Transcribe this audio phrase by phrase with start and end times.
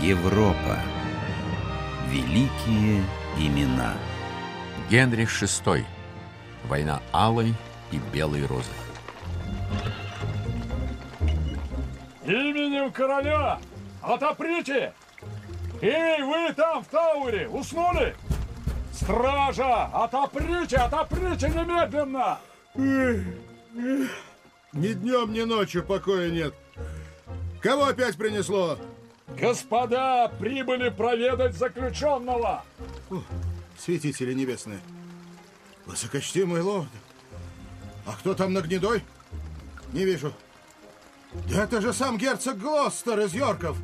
[0.00, 0.78] Европа.
[2.06, 3.02] Великие
[3.36, 3.94] имена.
[4.88, 5.84] Генрих VI.
[6.64, 7.52] Война алой
[7.90, 8.70] и белой розы.
[12.24, 13.58] Именем короля
[14.00, 14.92] отоприте!
[15.80, 18.14] Эй, вы там в Тауре, уснули?
[18.92, 22.38] Стража, отоприте, отоприте немедленно!
[24.72, 26.54] Ни днем, ни ночью покоя нет.
[27.60, 28.78] Кого опять принесло?
[29.40, 32.64] Господа прибыли проведать заключенного!
[33.10, 33.22] О,
[33.78, 34.80] святители небесные.
[35.86, 36.88] Высокочтимый лорд.
[38.06, 39.02] А кто там на гнедой?
[39.92, 40.32] Не вижу.
[41.48, 43.76] Да это же сам герцог Глостер из Йорков.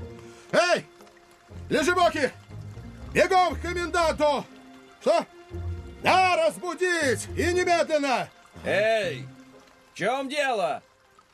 [0.51, 0.85] Эй!
[1.69, 2.33] Лежебоки!
[3.13, 4.45] Бегом к коменданту!
[5.01, 5.25] Что?
[6.03, 7.29] Да, разбудить!
[7.37, 8.29] И немедленно!
[8.65, 9.27] Эй,
[9.93, 10.83] в чем дело?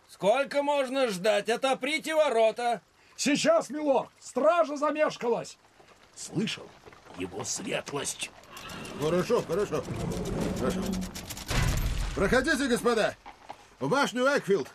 [0.08, 1.48] Сколько можно ждать?
[1.48, 2.82] Отоприте ворота.
[3.22, 5.58] Сейчас, милорд, стража замешкалась.
[6.16, 6.64] Слышал
[7.18, 8.30] его светлость.
[8.98, 9.84] Хорошо, хорошо.
[10.58, 10.80] Хорошо.
[12.14, 13.14] Проходите, господа.
[13.78, 14.68] В башню Экфилд.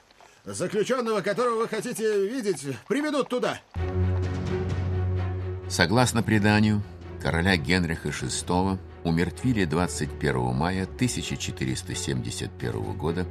[0.44, 3.60] Заключенного, которого вы хотите видеть, приведут туда.
[5.68, 6.84] Согласно преданию,
[7.24, 13.26] короля Генриха VI умертвили 21 мая 1471 года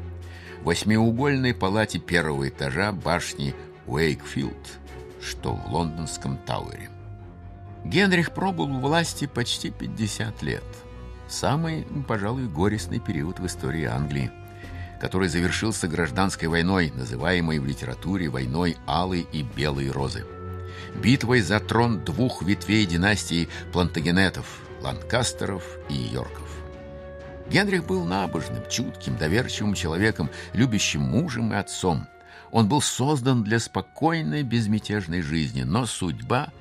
[0.61, 3.55] в восьмиугольной палате первого этажа башни
[3.87, 4.81] Уэйкфилд,
[5.25, 6.91] что в лондонском Тауэре.
[7.85, 10.65] Генрих пробыл у власти почти 50 лет.
[11.29, 14.31] Самый, пожалуй, горестный период в истории Англии,
[15.01, 20.25] который завершился гражданской войной, называемой в литературе войной Алой и Белой Розы.
[20.95, 24.47] Битвой за трон двух ветвей династии Плантагенетов,
[24.81, 26.49] Ланкастеров и Йорков.
[27.51, 32.07] Генрих был набожным, чутким, доверчивым человеком, любящим мужем и отцом.
[32.55, 36.53] Он был создан для спокойной, безмятежной жизни, но судьба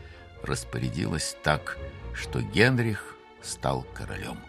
[0.42, 1.78] распорядилась так,
[2.16, 4.40] что Генрих стал королем.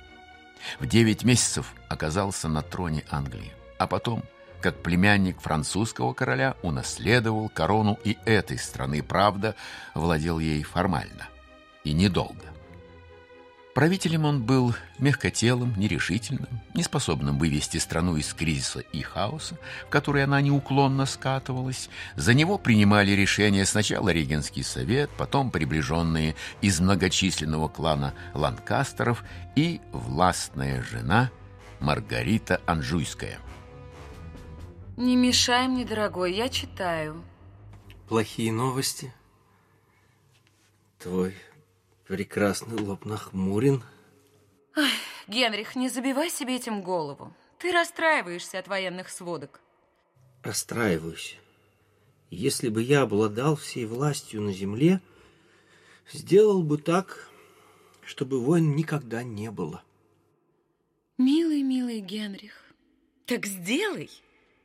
[0.80, 4.22] В девять месяцев оказался на троне Англии, а потом,
[4.62, 9.54] как племянник французского короля, унаследовал корону и этой страны, правда,
[9.94, 11.28] владел ей формально
[11.84, 12.53] и недолго.
[13.74, 20.40] Правителем он был мягкотелым, нерешительным, неспособным вывести страну из кризиса и хаоса, в который она
[20.40, 21.90] неуклонно скатывалась.
[22.14, 29.24] За него принимали решения сначала регенский совет, потом приближенные из многочисленного клана Ланкастеров
[29.56, 31.32] и властная жена
[31.80, 33.40] Маргарита Анжуйская.
[34.96, 37.24] Не мешай мне, дорогой, я читаю.
[38.08, 39.12] Плохие новости.
[41.00, 41.34] Твой
[42.06, 43.82] Прекрасный лоб нахмурен.
[44.76, 44.90] Ой,
[45.26, 47.34] Генрих, не забивай себе этим голову.
[47.58, 49.60] Ты расстраиваешься от военных сводок.
[50.42, 51.38] Расстраиваюсь.
[52.28, 55.00] Если бы я обладал всей властью на земле,
[56.12, 57.30] сделал бы так,
[58.04, 59.82] чтобы войн никогда не было.
[61.16, 62.64] Милый, милый Генрих,
[63.24, 64.10] так сделай.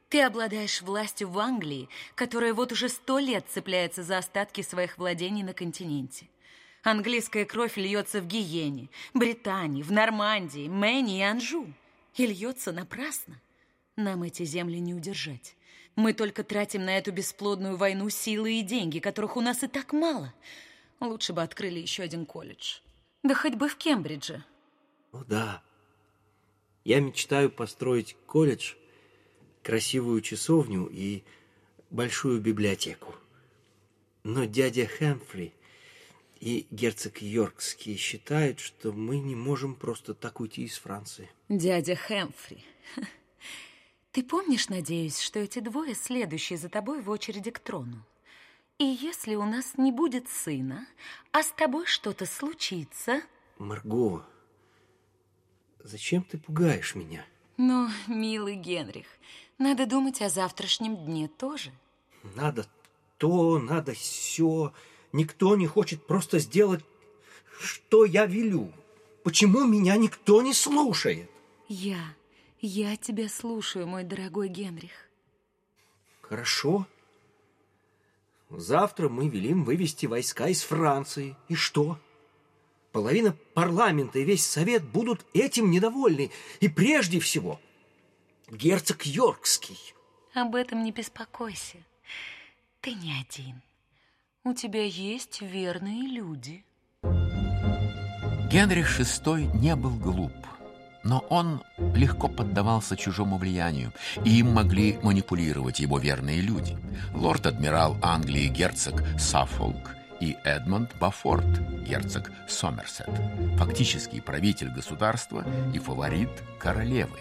[0.09, 5.43] Ты обладаешь властью в Англии, которая вот уже сто лет цепляется за остатки своих владений
[5.43, 6.27] на континенте.
[6.83, 11.73] Английская кровь льется в Гиене, Британии, в Нормандии, Мэне и Анжу.
[12.15, 13.41] И льется напрасно.
[13.95, 15.55] Нам эти земли не удержать.
[15.95, 19.91] Мы только тратим на эту бесплодную войну силы и деньги, которых у нас и так
[19.91, 20.33] мало.
[21.01, 22.79] Лучше бы открыли еще один колледж.
[23.23, 24.43] Да хоть бы в Кембридже.
[25.11, 25.61] О, да.
[26.85, 28.75] Я мечтаю построить колледж,
[29.63, 31.23] красивую часовню и
[31.89, 33.15] большую библиотеку.
[34.23, 35.53] Но дядя Хэмфри
[36.39, 41.29] и герцог Йоркский считают, что мы не можем просто так уйти из Франции.
[41.49, 42.63] Дядя Хэмфри.
[44.11, 48.05] Ты помнишь, надеюсь, что эти двое следующие за тобой в очереди к трону?
[48.77, 50.87] И если у нас не будет сына,
[51.31, 53.21] а с тобой что-то случится...
[53.57, 54.25] Марго,
[55.83, 57.25] зачем ты пугаешь меня?
[57.57, 59.07] Ну, милый Генрих,
[59.57, 61.71] надо думать о завтрашнем дне тоже.
[62.35, 62.65] Надо
[63.17, 64.73] то, надо все.
[65.11, 66.83] Никто не хочет просто сделать,
[67.59, 68.71] что я велю.
[69.23, 71.29] Почему меня никто не слушает?
[71.67, 72.15] Я,
[72.61, 75.09] я тебя слушаю, мой дорогой Генрих.
[76.21, 76.87] Хорошо.
[78.49, 81.35] Завтра мы велим вывести войска из Франции.
[81.47, 81.99] И что?
[82.91, 86.31] Половина парламента и весь совет будут этим недовольны.
[86.59, 87.59] И прежде всего
[88.49, 89.77] герцог Йоркский.
[90.33, 91.77] Об этом не беспокойся.
[92.81, 93.61] Ты не один.
[94.45, 96.63] У тебя есть верные люди.
[98.49, 100.31] Генрих VI не был глуп,
[101.03, 101.61] но он
[101.93, 103.91] легко поддавался чужому влиянию,
[104.23, 106.77] и им могли манипулировать его верные люди.
[107.13, 113.09] Лорд-адмирал Англии герцог Саффолк и Эдмонд Бафорт, герцог Сомерсет,
[113.57, 117.19] фактический правитель государства и фаворит королевы.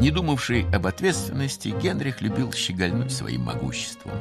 [0.00, 4.12] Не думавший об ответственности, Генрих любил щегольнуть своим могуществом.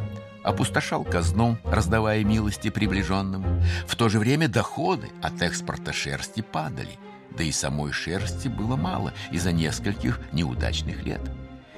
[0.47, 3.61] Опустошал казну, раздавая милости приближенным.
[3.85, 6.97] В то же время доходы от экспорта шерсти падали.
[7.31, 11.19] Да и самой шерсти было мало из-за нескольких неудачных лет.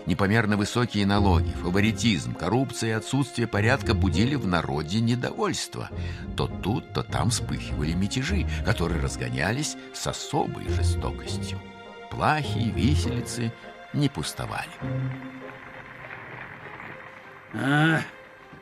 [0.06, 5.90] Непомерно высокие налоги, фаворитизм, коррупция и отсутствие порядка будили в народе недовольство.
[6.38, 11.60] То тут, то там вспыхивали мятежи, которые разгонялись с особой жестокостью.
[12.12, 13.52] Плахи и виселицы
[13.94, 14.70] не пустовали.
[17.56, 18.02] А,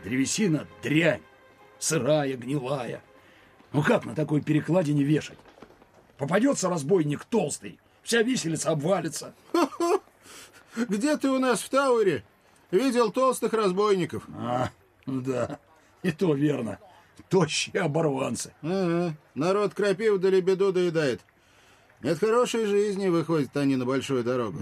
[0.04, 1.22] древесина дрянь,
[1.80, 3.02] сырая, гнилая.
[3.74, 5.38] Ну как на такой перекладине вешать?
[6.18, 9.34] Попадется разбойник толстый, вся виселица обвалится.
[10.76, 12.24] Где ты у нас в Тауэре
[12.72, 14.24] видел толстых разбойников?
[14.36, 14.70] А,
[15.06, 15.60] ну да,
[16.04, 16.80] и то верно.
[17.30, 18.54] Тощие оборванцы.
[18.62, 21.22] Ага, народ крапив да лебеду доедает.
[22.02, 24.60] Нет хорошей жизни, выходят они на большую дорогу.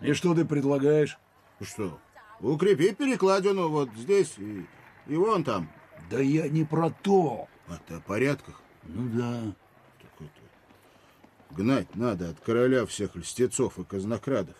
[0.00, 1.18] И что ты предлагаешь?
[1.60, 1.98] Что?
[2.40, 4.66] Укрепи перекладину вот здесь и,
[5.06, 5.70] и вон там.
[6.10, 7.48] Да я не про то.
[7.66, 8.62] А ты о порядках?
[8.84, 9.54] Ну да.
[10.00, 11.54] Так это...
[11.56, 14.56] Гнать надо от короля всех льстецов и казнокрадов.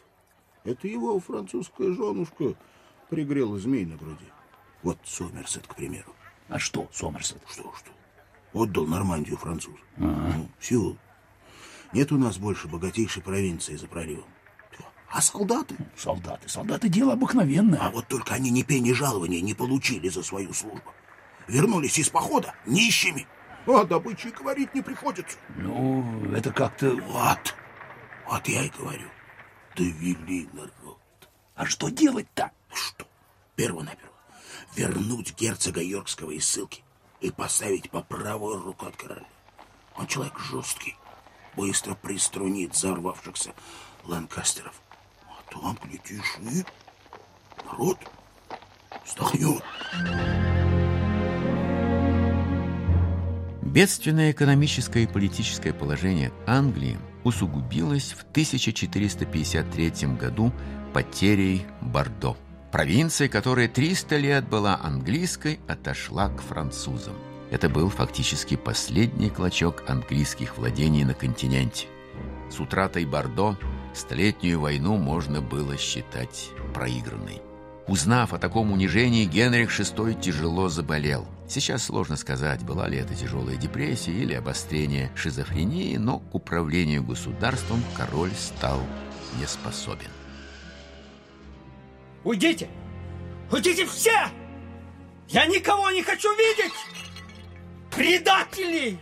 [0.64, 2.54] Это его французская женушка
[3.08, 4.26] пригрела змей на груди.
[4.82, 6.14] Вот Сомерсет, к примеру.
[6.48, 7.42] А что, Сомерсет?
[7.48, 7.90] Что, что?
[8.52, 9.78] Отдал Нормандию француз.
[9.96, 10.96] Ну, все.
[11.92, 14.26] Нет у нас больше богатейшей провинции за проливом.
[15.10, 15.75] А солдаты?
[15.96, 17.81] Солдаты, солдаты дело обыкновенное.
[17.81, 20.93] А вот только они ни пени жалования не получили за свою службу.
[21.46, 23.26] Вернулись из похода нищими.
[23.66, 25.38] О добыче говорить не приходится.
[25.56, 26.90] Ну, это как-то...
[26.90, 27.55] Вот,
[28.28, 29.08] вот я и говорю.
[29.76, 30.99] Довели народ.
[31.54, 32.50] А что делать-то?
[32.72, 33.06] Что?
[33.56, 34.14] Перво-наперво.
[34.76, 36.84] Вернуть герцога Йоркского из ссылки
[37.20, 39.26] и поставить по правую руку от короля.
[39.96, 40.96] Он человек жесткий.
[41.56, 43.54] Быстро приструнит взорвавшихся
[44.04, 44.81] ланкастеров.
[45.50, 46.64] Там, глядишь, и
[47.64, 47.98] народ
[49.04, 49.62] вздохнет.
[53.62, 60.52] Бедственное экономическое и политическое положение Англии усугубилось в 1453 году
[60.92, 62.36] потерей Бордо.
[62.72, 67.14] Провинция, которая 300 лет была английской, отошла к французам.
[67.50, 71.86] Это был фактически последний клочок английских владений на континенте.
[72.50, 73.56] С утратой Бордо
[73.98, 77.42] столетнюю войну можно было считать проигранной.
[77.86, 81.26] Узнав о таком унижении, Генрих VI тяжело заболел.
[81.48, 87.82] Сейчас сложно сказать, была ли это тяжелая депрессия или обострение шизофрении, но к управлению государством
[87.96, 88.80] король стал
[89.38, 90.10] не способен.
[92.24, 92.68] Уйдите!
[93.50, 94.28] Уйдите все!
[95.28, 96.74] Я никого не хочу видеть!
[97.90, 98.98] Предатели!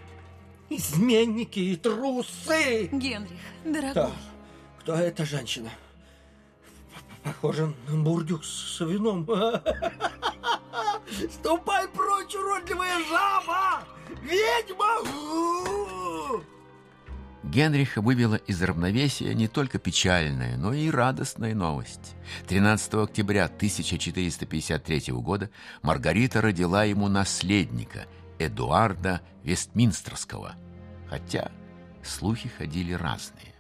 [0.71, 2.89] Изменники и трусы!
[2.93, 4.13] Генрих, дорогой, Кто?
[4.87, 5.71] Кто эта женщина?
[7.25, 9.29] Похоже на бурдюк с вином.
[11.33, 13.83] Ступай прочь, уродливая жаба!
[14.23, 15.03] Ведьма!
[17.43, 22.15] Генриха вывела из равновесия не только печальная, но и радостная новость.
[22.47, 25.51] 13 октября 1453 года
[25.83, 28.07] Маргарита родила ему наследника,
[28.39, 30.55] Эдуарда Вестминстерского.
[31.11, 31.51] Хотя
[32.05, 33.56] слухи ходили разные.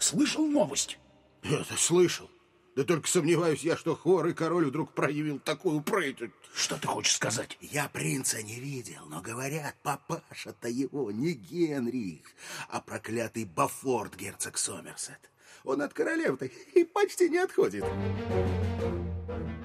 [0.00, 0.98] Слышал новость?
[1.42, 2.28] Это слышал.
[2.74, 6.18] Да только сомневаюсь я, что хворый король вдруг проявил такую прыть.
[6.54, 7.58] Что ты хочешь сказать?
[7.60, 12.24] Я принца не видел, но говорят, папаша-то его не Генрих,
[12.70, 15.30] а проклятый Бафорт, герцог Сомерсет.
[15.64, 17.84] Он от королев-то и почти не отходит.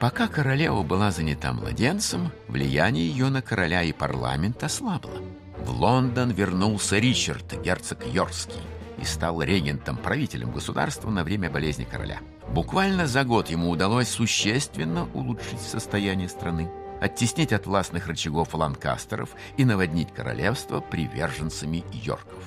[0.01, 5.21] Пока королева была занята младенцем, влияние ее на короля и парламент ослабло.
[5.57, 8.61] В Лондон вернулся Ричард, герцог Йоркский,
[8.97, 12.19] и стал регентом, правителем государства на время болезни короля.
[12.49, 16.69] Буквально за год ему удалось существенно улучшить состояние страны,
[17.01, 22.43] оттеснить от властных рычагов ланкастеров и наводнить королевство приверженцами Йорков.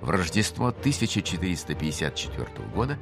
[0.00, 2.98] В Рождество 1454 года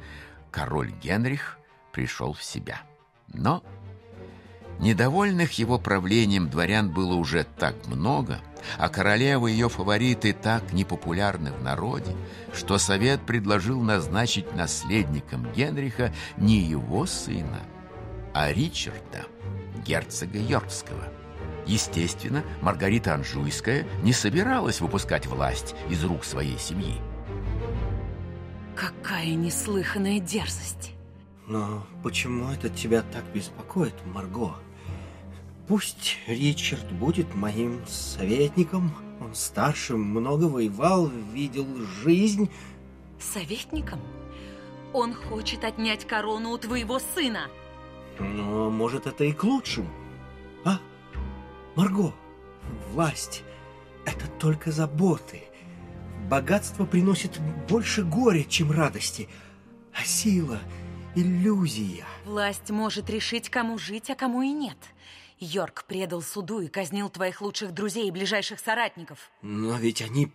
[0.51, 1.59] король Генрих
[1.91, 2.81] пришел в себя.
[3.27, 3.63] Но
[4.79, 8.39] недовольных его правлением дворян было уже так много,
[8.77, 12.15] а королева и ее фавориты так непопулярны в народе,
[12.53, 17.61] что совет предложил назначить наследником Генриха не его сына,
[18.33, 19.25] а Ричарда,
[19.85, 21.03] герцога Йоркского.
[21.65, 27.01] Естественно, Маргарита Анжуйская не собиралась выпускать власть из рук своей семьи.
[28.75, 30.91] какая неслыханная дерзость.
[31.47, 34.55] Но почему это тебя так беспокоит, Марго?
[35.67, 38.93] Пусть Ричард будет моим советником.
[39.19, 41.65] Он старше, много воевал, видел
[42.03, 42.51] жизнь.
[43.19, 43.99] Советником?
[44.93, 47.47] Он хочет отнять корону у твоего сына.
[48.19, 49.89] Но, может, это и к лучшему.
[50.63, 50.79] А,
[51.75, 52.13] Марго,
[52.91, 53.43] власть—
[54.05, 55.43] это только заботы.
[56.29, 59.27] Богатство приносит больше горя, чем радости.
[59.93, 60.59] А сила—
[61.15, 62.05] иллюзия.
[62.25, 64.77] Власть может решить, кому жить, а кому и нет.
[65.39, 69.31] Йорк предал суду и казнил твоих лучших друзей и ближайших соратников.
[69.41, 70.31] Но ведь они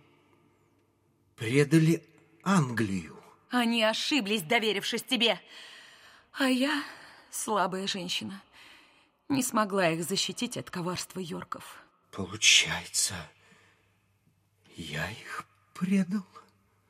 [1.35, 2.03] предали
[2.43, 3.17] Англию.
[3.49, 5.39] Они ошиблись, доверившись тебе.
[6.33, 6.83] А я,
[7.29, 8.41] слабая женщина,
[9.27, 11.83] не смогла их защитить от коварства Йорков.
[12.11, 13.15] Получается,
[14.75, 16.25] я их предал?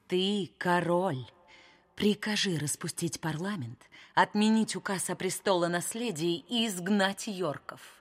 [0.08, 1.26] Ты король.
[1.96, 3.80] Прикажи распустить парламент,
[4.16, 8.01] отменить указ о престолонаследии и изгнать Йорков.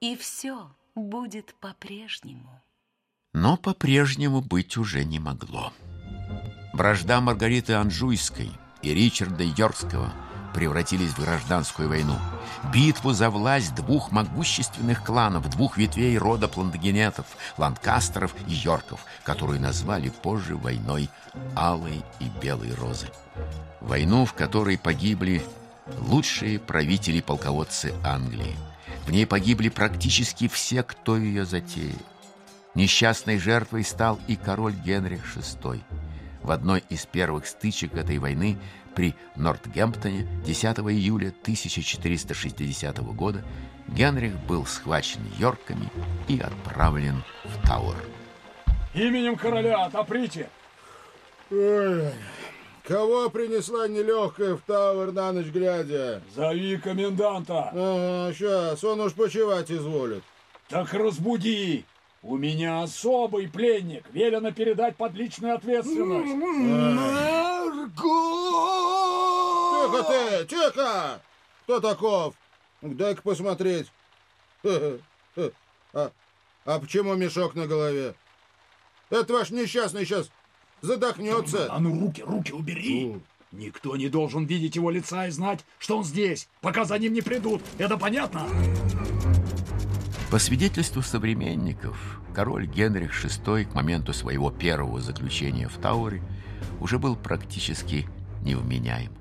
[0.00, 2.62] И все будет по-прежнему.
[3.32, 5.72] Но по-прежнему быть уже не могло.
[6.72, 8.50] Вражда Маргариты Анжуйской
[8.82, 10.12] и Ричарда Йоркского
[10.54, 12.14] превратились в гражданскую войну.
[12.72, 17.26] Битву за власть двух могущественных кланов, двух ветвей рода плантагенетов,
[17.56, 21.10] ланкастеров и йорков, которую назвали позже войной
[21.56, 23.08] Алой и Белой Розы.
[23.80, 25.44] Войну, в которой погибли
[25.98, 28.56] лучшие правители-полководцы Англии.
[29.08, 31.98] В ней погибли практически все, кто ее затеял.
[32.76, 35.80] Несчастной жертвой стал и король Генрих VI–
[36.48, 38.56] в одной из первых стычек этой войны
[38.94, 43.44] при Нортгемптоне 10 июля 1460 года
[43.88, 45.90] Генрих был схвачен Йорками
[46.26, 48.02] и отправлен в Тауэр.
[48.94, 50.48] Именем короля отоприте!
[51.50, 52.12] Ой,
[52.88, 56.22] кого принесла нелегкая в Тауэр на ночь глядя?
[56.34, 57.68] Зови коменданта!
[57.74, 60.24] Ага, сейчас, он уж почевать изволит.
[60.68, 61.84] Так разбуди!
[62.22, 64.04] У меня особый пленник.
[64.10, 66.34] Велено передать под личную ответственность.
[66.34, 67.92] Марго!
[69.84, 71.20] Тихо ты, тихо!
[71.64, 72.34] Кто таков?
[72.80, 73.92] Дай-ка посмотреть.
[75.94, 76.10] А,
[76.66, 78.14] а почему мешок на голове?
[79.08, 80.30] Это ваш несчастный сейчас
[80.80, 81.68] задохнется.
[81.70, 83.16] А ну руки, руки убери.
[83.52, 87.22] Никто не должен видеть его лица и знать, что он здесь, пока за ним не
[87.22, 87.62] придут.
[87.78, 88.46] Это понятно?
[90.30, 96.22] По свидетельству современников, король Генрих VI к моменту своего первого заключения в Тауре
[96.80, 98.06] уже был практически
[98.42, 99.12] невменяем.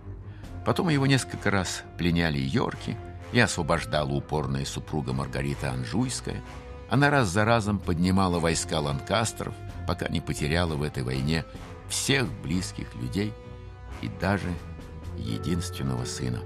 [0.65, 2.97] Потом его несколько раз пленяли Йорки
[3.31, 6.41] и освобождала упорная супруга Маргарита Анжуйская.
[6.89, 9.53] Она раз за разом поднимала войска ланкастеров,
[9.87, 11.45] пока не потеряла в этой войне
[11.89, 13.33] всех близких людей
[14.01, 14.51] и даже
[15.17, 16.39] единственного сына.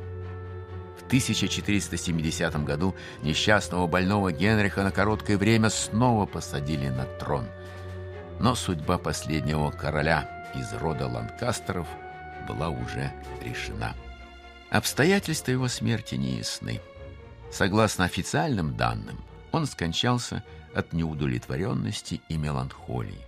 [1.11, 7.47] 1470 году несчастного больного Генриха на короткое время снова посадили на трон.
[8.39, 11.85] Но судьба последнего короля из рода Ланкастеров
[12.47, 13.11] была уже
[13.43, 13.93] решена.
[14.69, 16.79] Обстоятельства его смерти не ясны.
[17.51, 19.19] Согласно официальным данным,
[19.51, 20.43] он скончался
[20.73, 23.19] от неудовлетворенности и меланхолии.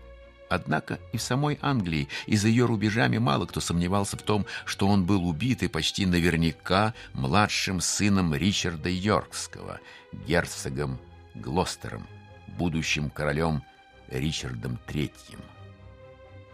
[0.50, 4.88] Однако и в самой Англии и за ее рубежами мало кто сомневался в том, что
[4.88, 9.80] он был убит и почти наверняка младшим сыном Ричарда Йоркского,
[10.12, 11.00] герцогом
[11.34, 12.08] Глостером,
[12.48, 13.64] будущим королем
[14.10, 15.40] Ричардом III.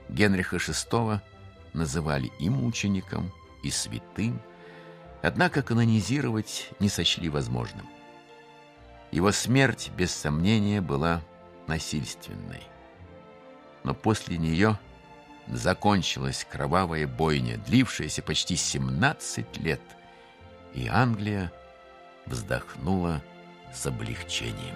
[0.08, 1.20] Генриха VI
[1.74, 3.34] называли и мучеником,
[3.64, 4.42] и святым,
[5.22, 7.86] однако канонизировать не сочли возможным.
[9.12, 11.22] Его смерть, без сомнения, была
[11.68, 12.64] насильственной
[13.84, 14.78] но после нее
[15.48, 19.82] закончилась кровавая бойня, длившаяся почти 17 лет,
[20.74, 21.52] и Англия
[22.26, 23.22] вздохнула
[23.74, 24.76] с облегчением.